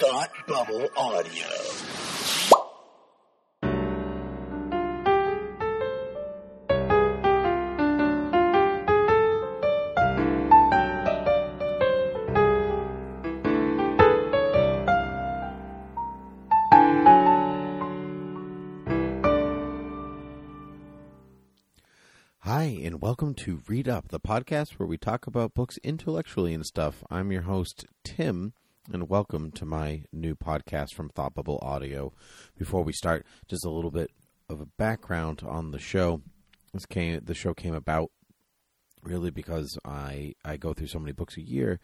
Thought 0.00 0.30
Bubble 0.48 0.88
Audio. 0.96 1.46
Hi, 22.38 22.62
and 22.82 23.02
welcome 23.02 23.34
to 23.34 23.60
Read 23.68 23.86
Up, 23.86 24.08
the 24.08 24.18
podcast 24.18 24.78
where 24.78 24.86
we 24.86 24.96
talk 24.96 25.26
about 25.26 25.52
books 25.52 25.78
intellectually 25.82 26.54
and 26.54 26.64
stuff. 26.64 27.04
I'm 27.10 27.30
your 27.30 27.42
host, 27.42 27.84
Tim, 28.02 28.54
and 28.92 29.08
welcome 29.08 29.52
to 29.52 29.64
my 29.64 30.02
new 30.12 30.34
podcast 30.34 30.94
from 30.94 31.10
Thought 31.10 31.34
Bubble 31.34 31.60
Audio. 31.62 32.12
Before 32.58 32.82
we 32.82 32.92
start, 32.92 33.24
just 33.46 33.64
a 33.64 33.70
little 33.70 33.92
bit 33.92 34.10
of 34.48 34.60
a 34.60 34.66
background 34.66 35.42
on 35.46 35.70
the 35.70 35.78
show. 35.78 36.22
This 36.72 36.86
came, 36.86 37.20
the 37.22 37.34
show 37.34 37.54
came 37.54 37.74
about 37.74 38.10
really 39.04 39.30
because 39.30 39.78
I 39.84 40.34
I 40.44 40.56
go 40.56 40.74
through 40.74 40.88
so 40.88 40.98
many 40.98 41.12
books 41.12 41.36
a 41.36 41.40
year, 41.40 41.78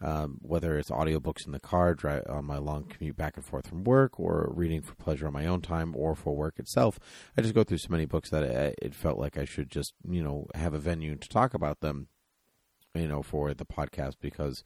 um, 0.00 0.38
whether 0.40 0.78
it's 0.78 0.90
audiobooks 0.90 1.44
in 1.46 1.52
the 1.52 1.58
car 1.58 1.96
on 2.28 2.44
my 2.44 2.58
long 2.58 2.84
commute 2.84 3.16
back 3.16 3.36
and 3.36 3.44
forth 3.44 3.66
from 3.66 3.82
work, 3.82 4.20
or 4.20 4.52
reading 4.54 4.82
for 4.82 4.94
pleasure 4.94 5.26
on 5.26 5.32
my 5.32 5.46
own 5.46 5.62
time, 5.62 5.96
or 5.96 6.14
for 6.14 6.36
work 6.36 6.60
itself. 6.60 7.00
I 7.36 7.42
just 7.42 7.54
go 7.54 7.64
through 7.64 7.78
so 7.78 7.90
many 7.90 8.04
books 8.04 8.30
that 8.30 8.44
it, 8.44 8.78
it 8.80 8.94
felt 8.94 9.18
like 9.18 9.36
I 9.36 9.44
should 9.44 9.68
just 9.68 9.94
you 10.08 10.22
know 10.22 10.46
have 10.54 10.74
a 10.74 10.78
venue 10.78 11.16
to 11.16 11.28
talk 11.28 11.54
about 11.54 11.80
them, 11.80 12.06
you 12.94 13.08
know, 13.08 13.22
for 13.22 13.52
the 13.52 13.66
podcast 13.66 14.14
because. 14.20 14.62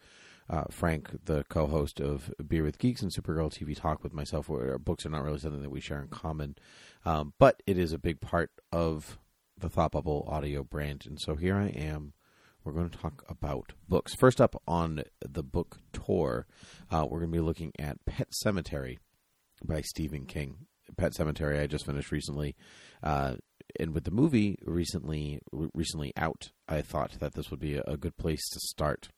Uh, 0.48 0.64
Frank, 0.70 1.24
the 1.24 1.44
co-host 1.48 2.00
of 2.00 2.32
Beer 2.46 2.62
with 2.62 2.78
Geeks 2.78 3.02
and 3.02 3.10
Supergirl 3.10 3.52
TV 3.52 3.76
Talk 3.76 4.02
with 4.02 4.12
myself, 4.12 4.48
where 4.48 4.72
our 4.72 4.78
books 4.78 5.04
are 5.04 5.10
not 5.10 5.24
really 5.24 5.38
something 5.38 5.62
that 5.62 5.70
we 5.70 5.80
share 5.80 6.00
in 6.00 6.08
common, 6.08 6.56
um, 7.04 7.32
but 7.38 7.62
it 7.66 7.76
is 7.76 7.92
a 7.92 7.98
big 7.98 8.20
part 8.20 8.50
of 8.70 9.18
the 9.58 9.68
Thought 9.68 9.92
Bubble 9.92 10.24
audio 10.30 10.62
brand. 10.62 11.04
And 11.06 11.20
so 11.20 11.34
here 11.34 11.56
I 11.56 11.68
am. 11.68 12.12
We're 12.62 12.72
going 12.72 12.90
to 12.90 12.98
talk 12.98 13.24
about 13.28 13.72
books. 13.88 14.14
First 14.14 14.40
up 14.40 14.60
on 14.66 15.02
the 15.20 15.42
book 15.42 15.78
tour, 15.92 16.46
uh, 16.90 17.06
we're 17.08 17.20
going 17.20 17.30
to 17.30 17.38
be 17.38 17.40
looking 17.40 17.72
at 17.78 18.04
Pet 18.06 18.28
Sematary 18.44 18.98
by 19.64 19.82
Stephen 19.82 20.26
King. 20.26 20.66
Pet 20.96 21.12
Sematary 21.12 21.60
I 21.60 21.66
just 21.66 21.86
finished 21.86 22.12
recently, 22.12 22.56
uh, 23.02 23.36
and 23.78 23.92
with 23.92 24.04
the 24.04 24.10
movie 24.10 24.58
recently 24.64 25.40
recently 25.52 26.12
out, 26.16 26.50
I 26.68 26.80
thought 26.82 27.18
that 27.18 27.34
this 27.34 27.50
would 27.50 27.60
be 27.60 27.74
a, 27.74 27.82
a 27.86 27.96
good 27.96 28.16
place 28.16 28.48
to 28.50 28.60
start. 28.60 29.08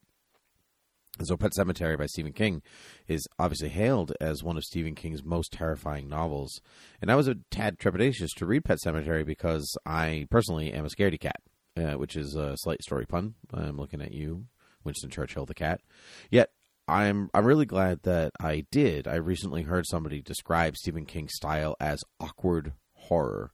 So, 1.23 1.37
Pet 1.37 1.53
Sematary 1.57 1.99
by 1.99 2.07
Stephen 2.07 2.33
King 2.33 2.63
is 3.07 3.27
obviously 3.39 3.69
hailed 3.69 4.13
as 4.21 4.43
one 4.43 4.57
of 4.57 4.65
Stephen 4.65 4.95
King's 4.95 5.25
most 5.25 5.53
terrifying 5.53 6.09
novels. 6.09 6.61
And 7.01 7.11
I 7.11 7.17
was 7.17 7.29
a 7.29 7.37
tad 7.51 7.79
trepidatious 7.79 8.31
to 8.37 8.47
read 8.47 8.65
Pet 8.65 8.79
Sematary 8.85 9.27
because 9.27 9.77
I 9.85 10.27
personally 10.31 10.73
am 10.73 10.85
a 10.85 10.89
scaredy 10.89 11.21
cat, 11.21 11.41
uh, 11.77 11.99
which 11.99 12.17
is 12.17 12.35
a 12.35 12.57
slight 12.57 12.83
story 12.83 13.07
pun. 13.07 13.35
I'm 13.53 13.77
looking 13.77 14.01
at 14.01 14.13
you, 14.13 14.47
Winston 14.85 15.11
Churchill 15.11 15.47
the 15.47 15.55
cat. 15.55 15.81
Yet, 16.31 16.51
I'm 16.89 17.29
I'm 17.35 17.45
really 17.45 17.67
glad 17.67 18.03
that 18.05 18.33
I 18.41 18.65
did. 18.71 19.07
I 19.07 19.17
recently 19.17 19.63
heard 19.63 19.87
somebody 19.87 20.23
describe 20.23 20.77
Stephen 20.77 21.05
King's 21.05 21.35
style 21.35 21.77
as 21.81 22.03
awkward 22.19 22.73
horror. 22.95 23.53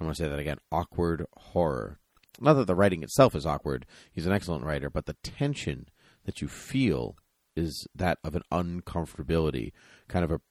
I'm 0.00 0.06
going 0.06 0.14
to 0.14 0.22
say 0.22 0.28
that 0.28 0.38
again 0.38 0.58
awkward 0.72 1.26
horror. 1.36 1.98
Not 2.40 2.54
that 2.54 2.66
the 2.66 2.74
writing 2.74 3.02
itself 3.02 3.34
is 3.34 3.44
awkward, 3.44 3.84
he's 4.12 4.26
an 4.26 4.32
excellent 4.32 4.64
writer, 4.64 4.88
but 4.88 5.06
the 5.06 5.16
tension 5.22 5.88
that 6.28 6.42
you 6.42 6.46
feel 6.46 7.16
is 7.56 7.86
that 7.94 8.18
of 8.22 8.34
an 8.34 8.42
uncomfortability, 8.52 9.72
kind 10.08 10.26
of 10.26 10.30
a, 10.30 10.42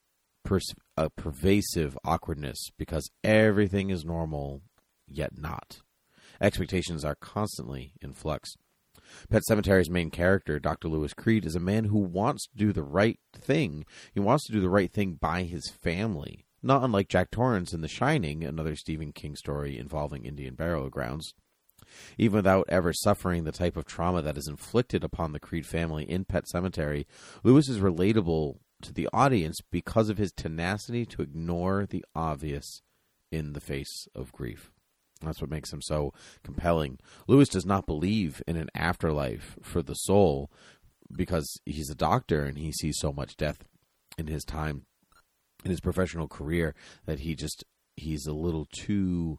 pers- 0.44 0.74
a 0.96 1.08
pervasive 1.08 1.96
awkwardness 2.04 2.58
because 2.76 3.08
everything 3.22 3.88
is 3.88 4.04
normal 4.04 4.60
yet 5.06 5.38
not. 5.38 5.82
Expectations 6.40 7.04
are 7.04 7.14
constantly 7.14 7.92
in 8.02 8.12
flux. 8.12 8.56
Pet 9.30 9.44
Sematary's 9.48 9.88
main 9.88 10.10
character, 10.10 10.58
Dr. 10.58 10.88
Louis 10.88 11.14
Creed, 11.14 11.46
is 11.46 11.54
a 11.54 11.60
man 11.60 11.84
who 11.84 11.98
wants 11.98 12.48
to 12.48 12.56
do 12.56 12.72
the 12.72 12.82
right 12.82 13.20
thing. 13.32 13.86
He 14.12 14.18
wants 14.18 14.46
to 14.46 14.52
do 14.52 14.60
the 14.60 14.68
right 14.68 14.92
thing 14.92 15.12
by 15.14 15.44
his 15.44 15.70
family, 15.70 16.44
not 16.60 16.82
unlike 16.82 17.08
Jack 17.08 17.30
Torrance 17.30 17.72
in 17.72 17.82
The 17.82 17.88
Shining, 17.88 18.42
another 18.42 18.74
Stephen 18.74 19.12
King 19.12 19.36
story 19.36 19.78
involving 19.78 20.24
Indian 20.24 20.56
burial 20.56 20.90
grounds 20.90 21.34
even 22.16 22.36
without 22.36 22.66
ever 22.68 22.92
suffering 22.92 23.44
the 23.44 23.52
type 23.52 23.76
of 23.76 23.84
trauma 23.84 24.22
that 24.22 24.38
is 24.38 24.48
inflicted 24.48 25.04
upon 25.04 25.32
the 25.32 25.40
Creed 25.40 25.66
family 25.66 26.04
in 26.04 26.24
Pet 26.24 26.44
Sematary, 26.52 27.06
Louis 27.42 27.68
is 27.68 27.78
relatable 27.78 28.56
to 28.82 28.92
the 28.92 29.08
audience 29.12 29.60
because 29.70 30.08
of 30.08 30.18
his 30.18 30.32
tenacity 30.32 31.04
to 31.06 31.22
ignore 31.22 31.86
the 31.86 32.04
obvious 32.14 32.82
in 33.30 33.52
the 33.52 33.60
face 33.60 34.06
of 34.14 34.32
grief. 34.32 34.70
That's 35.20 35.40
what 35.40 35.50
makes 35.50 35.72
him 35.72 35.82
so 35.82 36.12
compelling. 36.44 36.98
Louis 37.26 37.48
does 37.48 37.66
not 37.66 37.86
believe 37.86 38.42
in 38.46 38.56
an 38.56 38.68
afterlife 38.74 39.56
for 39.62 39.82
the 39.82 39.94
soul 39.94 40.50
because 41.10 41.60
he's 41.64 41.90
a 41.90 41.94
doctor 41.94 42.44
and 42.44 42.58
he 42.58 42.72
sees 42.72 42.98
so 42.98 43.12
much 43.12 43.36
death 43.36 43.64
in 44.16 44.26
his 44.26 44.44
time 44.44 44.82
in 45.64 45.70
his 45.70 45.80
professional 45.80 46.28
career 46.28 46.74
that 47.06 47.20
he 47.20 47.34
just 47.34 47.64
he's 47.96 48.26
a 48.26 48.32
little 48.32 48.66
too 48.70 49.38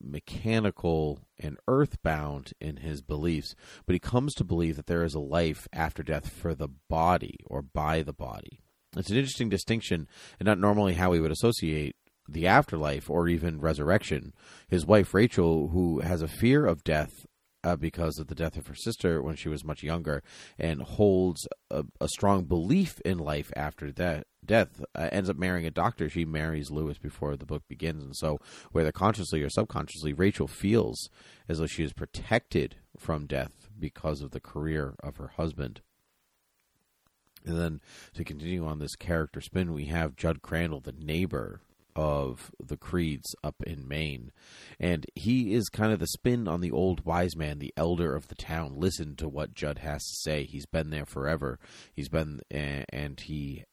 mechanical 0.00 1.20
and 1.38 1.58
earthbound 1.68 2.52
in 2.60 2.78
his 2.78 3.02
beliefs, 3.02 3.54
but 3.86 3.94
he 3.94 3.98
comes 3.98 4.34
to 4.34 4.44
believe 4.44 4.76
that 4.76 4.86
there 4.86 5.04
is 5.04 5.14
a 5.14 5.20
life 5.20 5.68
after 5.72 6.02
death 6.02 6.28
for 6.30 6.54
the 6.54 6.68
body 6.88 7.38
or 7.46 7.62
by 7.62 8.02
the 8.02 8.12
body. 8.12 8.60
It's 8.96 9.10
an 9.10 9.16
interesting 9.16 9.48
distinction 9.48 10.08
and 10.38 10.46
not 10.46 10.58
normally 10.58 10.94
how 10.94 11.10
we 11.10 11.20
would 11.20 11.32
associate 11.32 11.96
the 12.28 12.46
afterlife 12.46 13.10
or 13.10 13.28
even 13.28 13.60
resurrection. 13.60 14.32
His 14.68 14.86
wife 14.86 15.14
Rachel, 15.14 15.68
who 15.68 16.00
has 16.00 16.22
a 16.22 16.28
fear 16.28 16.66
of 16.66 16.84
death 16.84 17.26
uh, 17.66 17.74
because 17.74 18.20
of 18.20 18.28
the 18.28 18.34
death 18.34 18.56
of 18.56 18.68
her 18.68 18.76
sister 18.76 19.20
when 19.20 19.34
she 19.34 19.48
was 19.48 19.64
much 19.64 19.82
younger, 19.82 20.22
and 20.56 20.82
holds 20.82 21.48
a, 21.68 21.84
a 22.00 22.08
strong 22.08 22.44
belief 22.44 23.00
in 23.00 23.18
life 23.18 23.50
after 23.56 23.90
that 23.90 24.24
death, 24.44 24.84
uh, 24.94 25.08
ends 25.10 25.28
up 25.28 25.36
marrying 25.36 25.66
a 25.66 25.70
doctor. 25.72 26.08
She 26.08 26.24
marries 26.24 26.70
Louis 26.70 26.96
before 26.96 27.36
the 27.36 27.44
book 27.44 27.64
begins, 27.68 28.04
and 28.04 28.14
so 28.14 28.38
whether 28.70 28.92
consciously 28.92 29.42
or 29.42 29.50
subconsciously, 29.50 30.12
Rachel 30.12 30.46
feels 30.46 31.10
as 31.48 31.58
though 31.58 31.66
she 31.66 31.82
is 31.82 31.92
protected 31.92 32.76
from 32.96 33.26
death 33.26 33.68
because 33.76 34.22
of 34.22 34.30
the 34.30 34.40
career 34.40 34.94
of 35.02 35.16
her 35.16 35.32
husband. 35.36 35.80
And 37.44 37.58
then 37.58 37.80
to 38.14 38.22
continue 38.22 38.64
on 38.64 38.78
this 38.78 38.94
character 38.94 39.40
spin, 39.40 39.72
we 39.72 39.86
have 39.86 40.16
Judd 40.16 40.40
Crandall, 40.40 40.80
the 40.80 40.92
neighbor 40.92 41.62
of 41.96 42.52
the 42.62 42.76
Creeds 42.76 43.34
up 43.42 43.56
in 43.66 43.88
Maine. 43.88 44.30
And 44.78 45.06
he 45.14 45.54
is 45.54 45.70
kind 45.70 45.92
of 45.92 45.98
the 45.98 46.06
spin 46.06 46.46
on 46.46 46.60
the 46.60 46.70
old 46.70 47.04
wise 47.04 47.34
man, 47.34 47.58
the 47.58 47.72
elder 47.76 48.14
of 48.14 48.28
the 48.28 48.34
town. 48.34 48.74
Listen 48.76 49.16
to 49.16 49.28
what 49.28 49.54
Judd 49.54 49.78
has 49.78 50.02
to 50.02 50.16
say. 50.16 50.44
He's 50.44 50.66
been 50.66 50.90
there 50.90 51.06
forever. 51.06 51.58
He's 51.94 52.10
been, 52.10 52.40
and 52.50 53.18
he 53.18 53.64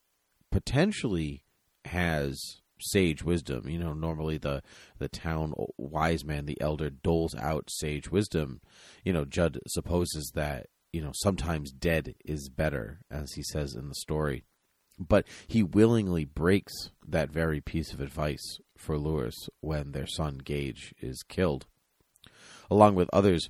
potentially 0.51 1.43
has 1.85 2.39
sage 2.79 3.23
wisdom. 3.23 3.67
You 3.67 3.79
know, 3.79 3.93
normally 3.93 4.37
the 4.37 4.63
the 4.99 5.09
town 5.09 5.53
wise 5.77 6.23
man, 6.23 6.45
the 6.45 6.59
elder, 6.61 6.89
doles 6.89 7.35
out 7.35 7.69
sage 7.69 8.09
wisdom. 8.09 8.61
You 9.03 9.11
know, 9.11 9.25
Judd 9.25 9.59
supposes 9.67 10.31
that 10.33 10.67
you 10.93 11.01
know 11.01 11.11
sometimes 11.15 11.71
dead 11.71 12.15
is 12.23 12.49
better, 12.49 13.01
as 13.11 13.33
he 13.33 13.43
says 13.43 13.75
in 13.75 13.89
the 13.89 13.95
story. 13.95 14.45
But 14.99 15.25
he 15.47 15.63
willingly 15.63 16.25
breaks 16.25 16.73
that 17.07 17.31
very 17.31 17.61
piece 17.61 17.93
of 17.93 17.99
advice 17.99 18.59
for 18.77 18.97
Louis 18.97 19.35
when 19.59 19.91
their 19.91 20.07
son 20.07 20.37
Gage 20.37 20.93
is 21.01 21.23
killed. 21.27 21.65
Along 22.69 22.95
with 22.95 23.09
others 23.11 23.49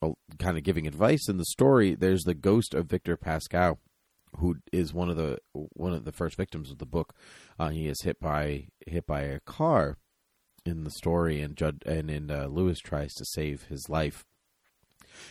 uh, 0.00 0.10
kind 0.38 0.56
of 0.56 0.62
giving 0.62 0.86
advice 0.86 1.28
in 1.28 1.36
the 1.36 1.44
story, 1.44 1.94
there's 1.94 2.22
the 2.22 2.34
ghost 2.34 2.74
of 2.74 2.86
Victor 2.86 3.16
Pascal, 3.16 3.78
who 4.36 4.56
is 4.72 4.94
one 4.94 5.10
of 5.10 5.16
the 5.16 5.38
one 5.52 5.92
of 5.92 6.04
the 6.04 6.12
first 6.12 6.36
victims 6.36 6.70
of 6.70 6.78
the 6.78 6.86
book. 6.86 7.14
Uh, 7.58 7.70
he 7.70 7.88
is 7.88 8.02
hit 8.02 8.20
by 8.20 8.68
hit 8.86 9.06
by 9.06 9.22
a 9.22 9.40
car 9.40 9.98
in 10.64 10.84
the 10.84 10.90
story, 10.90 11.40
and 11.40 11.56
Judd 11.56 11.82
and 11.86 12.10
in 12.10 12.30
uh, 12.30 12.46
Louis 12.46 12.78
tries 12.78 13.12
to 13.14 13.24
save 13.24 13.64
his 13.64 13.88
life. 13.88 14.24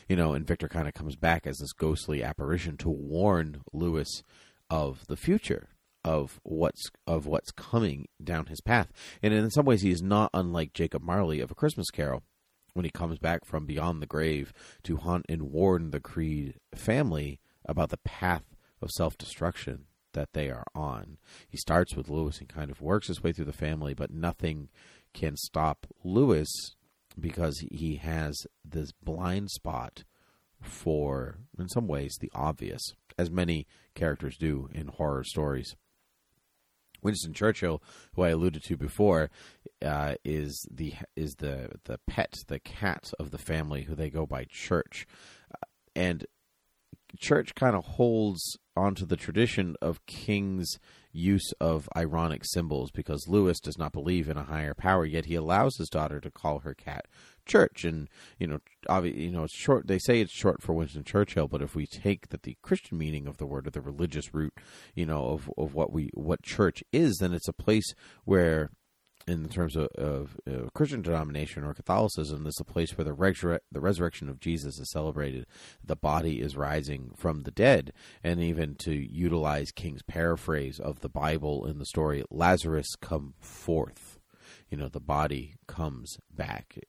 You 0.10 0.16
know, 0.16 0.33
and 0.33 0.45
Victor 0.45 0.68
kind 0.68 0.88
of 0.88 0.94
comes 0.94 1.16
back 1.16 1.48
as 1.48 1.60
this 1.60 1.71
ghostly 1.71 2.21
apparition 2.21 2.75
to 2.77 2.89
warn 2.89 3.62
Louis 3.71 4.24
of 4.69 5.06
the 5.08 5.18
future 5.18 5.69
of 6.04 6.40
what's 6.44 6.90
of 7.06 7.25
what's 7.25 7.52
coming 7.52 8.08
down 8.24 8.46
his 8.46 8.62
path. 8.62 8.92
And 9.22 9.34
in 9.34 9.50
some 9.50 9.66
ways, 9.66 9.81
he 9.81 9.92
is 9.92 10.02
not 10.02 10.30
unlike 10.34 10.74
Jacob 10.74 11.04
Marley 11.04 11.40
of 11.40 11.52
A 11.52 11.56
Christmas 11.56 11.90
Carol 11.92 12.24
when 12.74 12.86
he 12.86 12.92
comes 12.92 13.18
back 13.19 13.44
from 13.44 13.66
beyond 13.66 14.02
the 14.02 14.08
grave 14.08 14.54
to 14.84 14.98
haunt 14.98 15.25
and 15.28 15.52
warn 15.52 15.92
the 15.92 16.00
Creed 16.00 16.56
family 16.75 17.40
about 17.66 17.90
the 17.90 17.98
path 17.98 18.56
of 18.81 18.92
self 18.92 19.18
destruction 19.18 19.86
that 20.14 20.34
they 20.34 20.50
are 20.50 20.66
on. 20.74 21.18
He 21.50 21.58
starts 21.58 21.96
with 21.96 22.10
Louis 22.10 22.40
and 22.40 22.50
kind 22.50 22.72
of 22.72 22.81
works 22.81 23.08
his 23.08 23.22
way 23.22 23.34
through 23.34 23.46
the 23.46 23.54
family, 23.54 23.94
but 23.94 24.12
nothing 24.12 24.69
can 25.14 25.36
stop 25.36 25.86
Louis 26.04 26.48
because 27.19 27.64
he 27.72 27.96
has 27.96 28.36
this 28.64 28.92
blind 29.04 29.50
spot 29.50 30.04
for, 30.62 31.38
in 31.57 31.69
some 31.69 31.88
ways, 31.88 32.18
the 32.19 32.31
obvious. 32.33 32.81
as 33.18 33.31
many 33.31 33.65
characters 33.95 34.38
do 34.38 34.69
in 34.74 34.88
horror 34.88 35.24
stories. 35.24 35.75
Winston 37.01 37.33
Churchill, 37.33 37.81
who 38.13 38.24
I 38.24 38.30
alluded 38.30 38.63
to 38.63 38.77
before, 38.77 39.30
uh, 39.83 40.15
is 40.24 40.68
the 40.71 40.94
is 41.15 41.36
the 41.36 41.71
the 41.86 42.00
pet, 42.07 42.33
the 42.48 42.59
cat 42.59 43.12
of 43.19 43.31
the 43.31 43.38
family, 43.38 43.83
who 43.83 43.95
they 43.95 44.09
go 44.09 44.25
by 44.25 44.45
Church, 44.50 45.06
uh, 45.51 45.65
and 45.95 46.25
Church 47.18 47.56
kind 47.56 47.75
of 47.75 47.86
holds 47.86 48.57
onto 48.75 49.06
the 49.06 49.15
tradition 49.15 49.75
of 49.81 50.06
King's 50.06 50.80
use 51.18 51.52
of 51.60 51.90
ironic 51.96 52.44
symbols 52.46 52.92
because 52.92 53.28
Louis 53.28 53.60
does 53.60 53.78
not 53.78 53.92
believe 53.92 54.30
in 54.30 54.38
a 54.38 54.44
higher 54.44 54.74
power, 54.74 55.06
yet 55.06 55.25
he 55.25 55.36
allows 55.36 55.78
his 55.78 55.90
daughter 55.90 56.19
to 56.19 56.31
call 56.31 56.60
her 56.60 56.74
cat 56.74 57.06
Church, 57.46 57.86
and 57.86 58.10
you 58.38 58.46
know, 58.46 58.60
obviously, 58.90 59.24
you 59.24 59.31
know, 59.31 59.46
it's 59.46 59.56
short. 59.56 59.88
They 59.88 60.00
say 60.00 60.19
it's 60.19 60.34
short 60.34 60.62
for 60.62 60.74
Winston 60.74 61.06
Churchill, 61.06 61.48
but 61.48 61.62
if 61.62 61.75
we 61.75 61.88
take 61.88 62.28
that 62.28 62.44
the 62.44 62.58
Christian 62.62 62.98
meaning 62.98 63.25
of 63.25 63.38
the 63.38 63.46
word 63.46 63.68
or 63.68 63.69
the 63.69 63.80
religious 63.80 64.34
root, 64.34 64.54
you 64.96 65.06
know, 65.06 65.28
of 65.28 65.50
of 65.58 65.74
what 65.74 65.94
we 65.94 66.10
what 66.14 66.44
church 66.44 66.84
is, 66.92 67.18
then 67.22 67.34
it's 67.34 67.48
a 67.48 67.54
place 67.54 67.94
where 68.25 68.69
in 69.27 69.50
terms 69.50 69.75
of, 69.75 69.88
of 69.97 70.38
uh, 70.47 70.69
Christian 70.74 71.01
denomination 71.01 71.63
or 71.63 71.74
Catholicism, 71.74 72.44
this 72.44 72.56
is 72.56 72.62
a 72.62 72.65
place 72.65 72.97
where 72.97 73.06
the, 73.06 73.59
the 73.71 73.81
resurrection 73.81 74.29
of 74.29 74.39
Jesus 74.39 74.79
is 74.79 74.89
celebrated. 74.91 75.45
The 75.83 75.97
body 75.97 76.39
is 76.39 76.56
rising 76.56 77.12
from 77.15 77.41
the 77.41 77.51
dead. 77.51 77.91
And 78.24 78.41
even 78.41 78.75
to 78.75 78.94
utilize 78.94 79.71
King's 79.71 80.03
paraphrase 80.03 80.79
of 80.79 81.01
the 81.01 81.09
Bible 81.09 81.65
in 81.65 81.77
the 81.77 81.85
story, 81.85 82.24
Lazarus 82.31 82.95
come 83.01 83.33
forth. 83.39 84.19
You 84.69 84.77
know, 84.77 84.88
the 84.88 85.01
body 85.01 85.56
comes 85.68 86.18
back. 86.33 86.80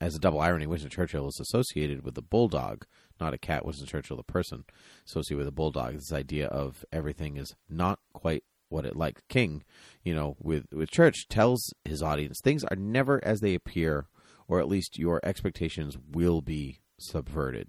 As 0.00 0.16
a 0.16 0.18
double 0.18 0.40
irony, 0.40 0.66
Winston 0.66 0.90
Churchill 0.90 1.28
is 1.28 1.38
associated 1.38 2.02
with 2.02 2.14
the 2.14 2.22
bulldog, 2.22 2.84
not 3.20 3.34
a 3.34 3.38
cat. 3.38 3.64
Winston 3.64 3.86
Churchill, 3.86 4.16
the 4.16 4.24
person, 4.24 4.64
associated 5.06 5.38
with 5.38 5.48
a 5.48 5.52
bulldog. 5.52 5.94
This 5.94 6.12
idea 6.12 6.48
of 6.48 6.84
everything 6.92 7.36
is 7.36 7.54
not 7.68 8.00
quite 8.12 8.42
what 8.74 8.84
it 8.84 8.96
like 8.96 9.26
king 9.28 9.62
you 10.02 10.14
know 10.14 10.36
with 10.40 10.64
with 10.72 10.90
church 10.90 11.28
tells 11.28 11.72
his 11.84 12.02
audience 12.02 12.40
things 12.42 12.64
are 12.64 12.76
never 12.76 13.24
as 13.24 13.40
they 13.40 13.54
appear 13.54 14.06
or 14.48 14.60
at 14.60 14.68
least 14.68 14.98
your 14.98 15.20
expectations 15.24 15.96
will 16.12 16.40
be 16.40 16.80
subverted 16.98 17.68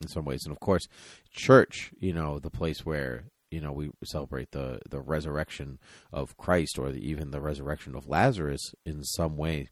in 0.00 0.08
some 0.08 0.24
ways. 0.24 0.44
And 0.44 0.52
of 0.52 0.60
course 0.60 0.88
church 1.30 1.92
you 1.98 2.12
know 2.12 2.38
the 2.38 2.50
place 2.50 2.84
where 2.84 3.24
you 3.50 3.60
know 3.60 3.72
we 3.72 3.90
celebrate 4.04 4.52
the 4.52 4.80
the 4.88 5.00
resurrection 5.00 5.78
of 6.12 6.36
Christ 6.36 6.78
or 6.78 6.92
the, 6.92 6.98
even 6.98 7.30
the 7.30 7.40
resurrection 7.40 7.94
of 7.94 8.08
Lazarus 8.08 8.74
in 8.84 9.04
some 9.04 9.36
way 9.36 9.68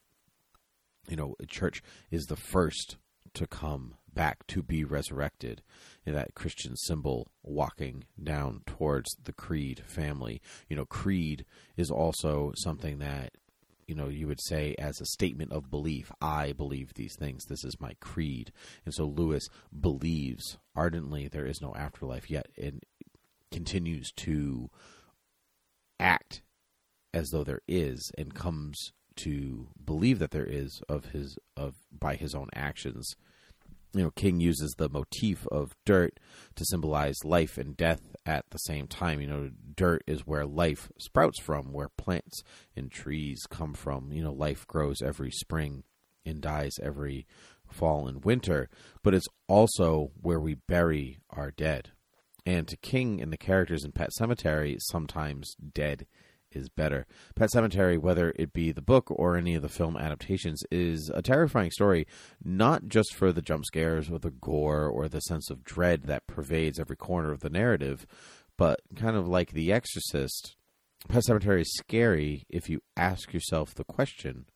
you 1.08 1.16
know 1.16 1.34
church 1.48 1.82
is 2.10 2.26
the 2.26 2.36
first 2.36 2.96
to 3.34 3.46
come 3.46 3.94
back 4.14 4.46
to 4.48 4.62
be 4.62 4.84
resurrected. 4.84 5.62
that 6.06 6.34
Christian 6.34 6.76
symbol 6.76 7.28
walking 7.42 8.04
down 8.22 8.62
towards 8.66 9.16
the 9.22 9.32
Creed 9.32 9.82
family. 9.86 10.40
You 10.68 10.76
know, 10.76 10.84
Creed 10.84 11.44
is 11.76 11.90
also 11.90 12.52
something 12.56 12.98
that 12.98 13.32
you 13.86 13.94
know 13.94 14.08
you 14.08 14.26
would 14.26 14.40
say 14.40 14.74
as 14.78 15.00
a 15.00 15.06
statement 15.06 15.52
of 15.52 15.70
belief 15.70 16.10
i 16.20 16.52
believe 16.52 16.94
these 16.94 17.14
things 17.16 17.44
this 17.44 17.64
is 17.64 17.80
my 17.80 17.92
creed 18.00 18.50
and 18.86 18.94
so 18.94 19.04
louis 19.04 19.46
believes 19.78 20.56
ardently 20.74 21.28
there 21.28 21.44
is 21.44 21.60
no 21.60 21.74
afterlife 21.74 22.30
yet 22.30 22.46
and 22.56 22.82
continues 23.52 24.10
to 24.12 24.70
act 26.00 26.42
as 27.12 27.28
though 27.30 27.44
there 27.44 27.62
is 27.68 28.10
and 28.18 28.34
comes 28.34 28.92
to 29.16 29.68
believe 29.84 30.18
that 30.18 30.32
there 30.32 30.46
is 30.46 30.82
of 30.88 31.06
his 31.06 31.38
of 31.56 31.74
by 31.92 32.16
his 32.16 32.34
own 32.34 32.48
actions 32.54 33.14
you 33.94 34.02
know, 34.02 34.10
King 34.10 34.40
uses 34.40 34.74
the 34.76 34.88
motif 34.88 35.46
of 35.48 35.76
dirt 35.86 36.18
to 36.56 36.64
symbolize 36.64 37.24
life 37.24 37.56
and 37.56 37.76
death 37.76 38.14
at 38.26 38.44
the 38.50 38.58
same 38.58 38.86
time. 38.88 39.20
You 39.20 39.26
know, 39.28 39.50
dirt 39.76 40.02
is 40.06 40.26
where 40.26 40.44
life 40.44 40.90
sprouts 40.98 41.40
from, 41.40 41.72
where 41.72 41.88
plants 41.88 42.42
and 42.76 42.90
trees 42.90 43.42
come 43.48 43.74
from. 43.74 44.12
You 44.12 44.24
know, 44.24 44.32
life 44.32 44.66
grows 44.66 45.00
every 45.00 45.30
spring 45.30 45.84
and 46.26 46.40
dies 46.40 46.72
every 46.82 47.26
fall 47.68 48.08
and 48.08 48.24
winter, 48.24 48.68
but 49.02 49.14
it's 49.14 49.28
also 49.48 50.10
where 50.20 50.40
we 50.40 50.54
bury 50.54 51.18
our 51.30 51.50
dead. 51.50 51.90
And 52.46 52.68
to 52.68 52.76
King 52.76 53.22
and 53.22 53.32
the 53.32 53.38
characters 53.38 53.84
in 53.84 53.92
Pet 53.92 54.10
Sematary, 54.18 54.76
sometimes 54.80 55.56
dead 55.72 56.06
is 56.54 56.68
better. 56.68 57.06
Pet 57.34 57.50
Sematary, 57.54 57.98
whether 57.98 58.32
it 58.36 58.52
be 58.52 58.72
the 58.72 58.82
book 58.82 59.10
or 59.10 59.36
any 59.36 59.54
of 59.54 59.62
the 59.62 59.68
film 59.68 59.96
adaptations, 59.96 60.62
is 60.70 61.10
a 61.14 61.22
terrifying 61.22 61.70
story, 61.70 62.06
not 62.44 62.88
just 62.88 63.14
for 63.14 63.32
the 63.32 63.42
jump 63.42 63.64
scares 63.64 64.10
or 64.10 64.18
the 64.18 64.30
gore 64.30 64.86
or 64.86 65.08
the 65.08 65.20
sense 65.20 65.50
of 65.50 65.64
dread 65.64 66.04
that 66.04 66.26
pervades 66.26 66.78
every 66.78 66.96
corner 66.96 67.32
of 67.32 67.40
the 67.40 67.50
narrative, 67.50 68.06
but 68.56 68.80
kind 68.96 69.16
of 69.16 69.28
like 69.28 69.52
The 69.52 69.72
Exorcist. 69.72 70.56
Pet 71.08 71.22
Sematary 71.28 71.62
is 71.62 71.76
scary 71.76 72.44
if 72.48 72.68
you 72.68 72.80
ask 72.96 73.32
yourself 73.32 73.74
the 73.74 73.84
question 73.84 74.46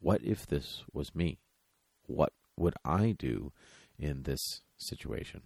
what 0.00 0.22
if 0.22 0.46
this 0.46 0.84
was 0.92 1.14
me? 1.14 1.38
What 2.06 2.32
would 2.58 2.74
I 2.84 3.14
do 3.18 3.52
in 3.98 4.24
this 4.24 4.60
situation? 4.76 5.40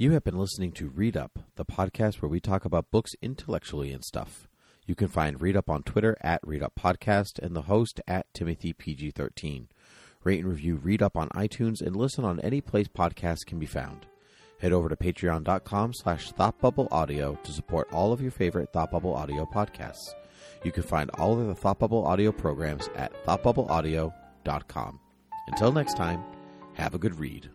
You 0.00 0.12
have 0.12 0.22
been 0.22 0.38
listening 0.38 0.70
to 0.74 0.88
Read 0.88 1.16
Up, 1.16 1.40
the 1.56 1.64
podcast 1.64 2.22
where 2.22 2.28
we 2.28 2.38
talk 2.38 2.64
about 2.64 2.92
books 2.92 3.14
intellectually 3.20 3.90
and 3.90 4.04
stuff. 4.04 4.46
You 4.86 4.94
can 4.94 5.08
find 5.08 5.42
Read 5.42 5.56
Up 5.56 5.68
on 5.68 5.82
Twitter 5.82 6.16
at 6.20 6.38
Read 6.44 6.62
Up 6.62 6.74
Podcast 6.78 7.40
and 7.40 7.56
the 7.56 7.62
host 7.62 8.00
at 8.06 8.32
Timothy 8.32 8.72
PG13. 8.72 9.66
Rate 10.22 10.38
and 10.38 10.48
review 10.48 10.76
Read 10.76 11.02
Up 11.02 11.16
on 11.16 11.28
iTunes 11.30 11.82
and 11.84 11.96
listen 11.96 12.24
on 12.24 12.38
any 12.38 12.60
place 12.60 12.86
podcasts 12.86 13.44
can 13.44 13.58
be 13.58 13.66
found. 13.66 14.06
Head 14.60 14.72
over 14.72 14.88
to 14.88 14.94
patreon.com 14.94 15.92
slash 15.94 16.32
thoughtbubbleaudio 16.32 17.42
to 17.42 17.52
support 17.52 17.92
all 17.92 18.12
of 18.12 18.20
your 18.20 18.30
favorite 18.30 18.72
Thought 18.72 18.92
Bubble 18.92 19.16
Audio 19.16 19.48
podcasts. 19.52 20.14
You 20.62 20.70
can 20.70 20.84
find 20.84 21.10
all 21.14 21.40
of 21.40 21.44
the 21.48 21.56
Thought 21.56 21.80
Bubble 21.80 22.06
Audio 22.06 22.30
programs 22.30 22.88
at 22.94 23.12
thoughtbubbleaudio.com. 23.26 25.00
Until 25.48 25.72
next 25.72 25.96
time, 25.96 26.22
have 26.74 26.94
a 26.94 26.98
good 26.98 27.18
read. 27.18 27.50